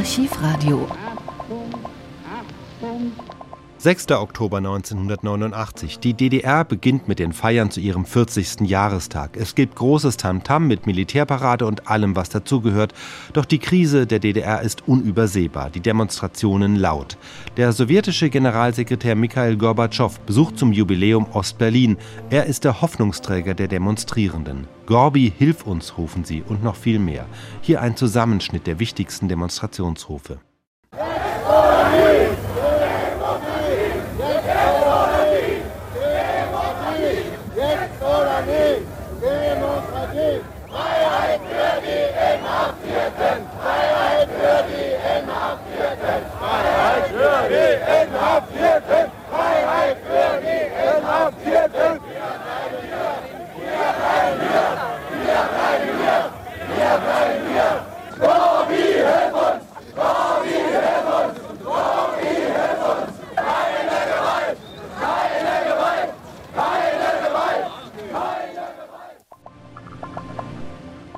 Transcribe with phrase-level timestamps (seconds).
[0.00, 0.88] Archivradio
[3.82, 4.10] 6.
[4.10, 6.00] Oktober 1989.
[6.00, 8.68] Die DDR beginnt mit den Feiern zu ihrem 40.
[8.68, 9.38] Jahrestag.
[9.38, 12.92] Es gibt großes Tamtam mit Militärparade und allem, was dazugehört.
[13.32, 17.16] Doch die Krise der DDR ist unübersehbar, die Demonstrationen laut.
[17.56, 21.96] Der sowjetische Generalsekretär Mikhail Gorbatschow besucht zum Jubiläum Ostberlin.
[22.28, 24.66] Er ist der Hoffnungsträger der Demonstrierenden.
[24.84, 27.24] Gorbi, hilf uns, rufen sie und noch viel mehr.
[27.62, 30.38] Hier ein Zusammenschnitt der wichtigsten Demonstrationsrufe.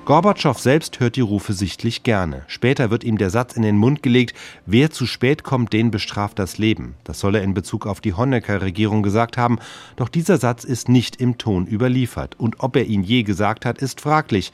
[0.04, 2.42] Gorbatschow selbst hört die Rufe sichtlich gerne.
[2.48, 4.36] Später wird ihm der Satz in den Mund gelegt,
[4.66, 6.96] wer zu spät kommt, den bestraft das Leben.
[7.04, 9.60] Das soll er in Bezug auf die Honecker-Regierung gesagt haben.
[9.94, 12.34] Doch dieser Satz ist nicht im Ton überliefert.
[12.36, 14.52] Und ob er ihn je gesagt hat, ist fraglich.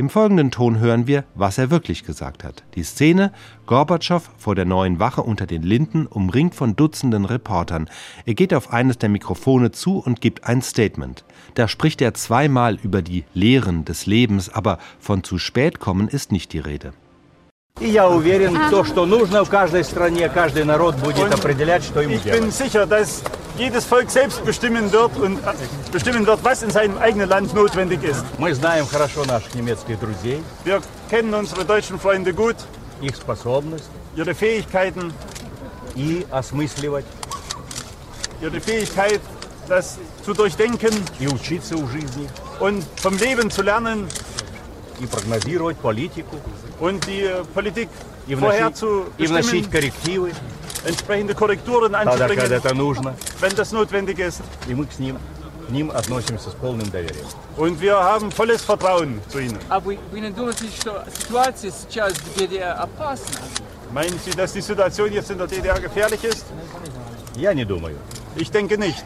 [0.00, 2.64] Im folgenden Ton hören wir, was er wirklich gesagt hat.
[2.74, 3.32] Die Szene
[3.66, 7.86] Gorbatschow vor der neuen Wache unter den Linden, umringt von Dutzenden Reportern.
[8.24, 11.26] Er geht auf eines der Mikrofone zu und gibt ein Statement.
[11.52, 16.32] Da spricht er zweimal über die Lehren des Lebens, aber von zu spät kommen ist
[16.32, 16.94] nicht die Rede.
[22.24, 23.22] Ich bin sicher, dass
[23.60, 25.52] jedes Volk selbst bestimmen wird und äh,
[25.92, 28.24] bestimmen wird, was in seinem eigenen Land notwendig ist.
[30.64, 30.80] Wir
[31.10, 32.56] kennen unsere deutschen Freunde gut.
[34.16, 35.12] Ihre Fähigkeiten.
[38.40, 39.20] Ihre Fähigkeit,
[39.68, 40.90] das zu durchdenken.
[42.60, 44.06] Und vom Leben zu lernen.
[46.78, 47.88] Und die äh, Politik
[48.38, 48.66] vorher
[50.85, 54.41] entsprechende Korrekturen тогда, когда anzubringen, это нужно, wenn das notwendig ist.
[54.67, 55.17] и мы к ним,
[55.67, 57.25] к ним относимся с полным доверием.
[57.57, 59.59] Und wir haben volles Vertrauen zu ihnen.
[59.69, 63.39] А вы, вы не думаете, что ситуация сейчас в ДДР опасна?
[63.91, 66.45] Meinen Sie, dass die Situation jetzt in der DDR gefährlich ist?
[67.35, 67.97] Я не думаю.
[68.35, 69.05] Ich denke nicht.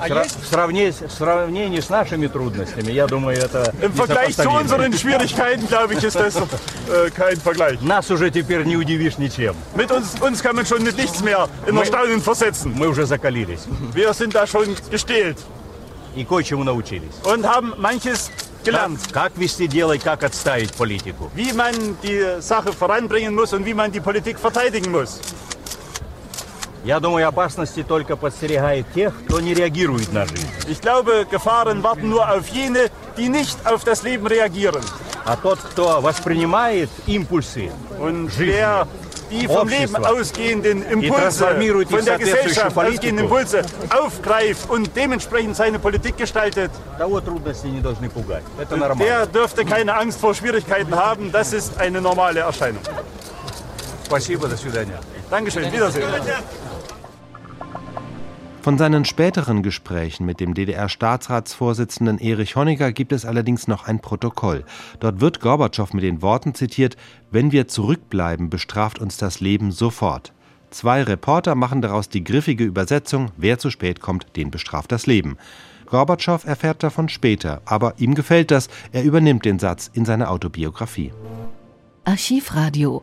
[0.00, 4.36] А Сра- есть в, сравнении, в сравнении с нашими трудностями, я думаю, это Im Vergleich
[4.36, 7.80] zu unseren Schwierigkeiten, glaube ich, ist das äh, kein Vergleich.
[7.82, 9.54] Нас уже теперь не удивишь ничем.
[9.74, 12.72] Mit uns, uns kann man schon mit nichts mehr in Erstaunen versetzen.
[12.76, 13.60] Мы уже закалились
[13.92, 15.36] Wir sind da schon gestählt
[16.16, 17.14] и кое-чему научились.
[17.24, 18.30] und haben manches
[18.64, 18.98] gelernt.
[19.12, 21.30] Как, как вести дело и как отставить политику.
[21.34, 25.20] Wie man die Sache voranbringen muss und wie man die Politik verteidigen muss.
[26.84, 30.48] Я думаю, опасности только подстерегает тех, кто не реагирует на жизнь.
[30.66, 34.82] Ich glaube, Gefahren warten nur auf jene, die nicht auf das Leben reagieren.
[35.26, 38.54] А тот, кто воспринимает импульсы Und Жизни.
[38.54, 38.86] wer
[39.30, 41.46] die vom Leben ausgehenden Impulse,
[41.88, 43.26] von der Gesellschaft ausgehenden.
[43.26, 47.06] Impulse aufgreift und dementsprechend seine Politik gestaltet, der
[49.26, 51.30] dürfte keine Angst vor Schwierigkeiten haben.
[51.30, 52.82] Das ist eine normale Erscheinung.
[54.04, 54.98] Спасибо, до свидания.
[55.30, 56.08] Dankeschön, Wiedersehen.
[58.62, 64.64] Von seinen späteren Gesprächen mit dem DDR-Staatsratsvorsitzenden Erich Honecker gibt es allerdings noch ein Protokoll.
[65.00, 66.98] Dort wird Gorbatschow mit den Worten zitiert:
[67.30, 70.34] Wenn wir zurückbleiben, bestraft uns das Leben sofort.
[70.68, 75.38] Zwei Reporter machen daraus die griffige Übersetzung: Wer zu spät kommt, den bestraft das Leben.
[75.86, 78.68] Gorbatschow erfährt davon später, aber ihm gefällt das.
[78.92, 81.12] Er übernimmt den Satz in seine Autobiografie.
[82.04, 83.02] Archivradio.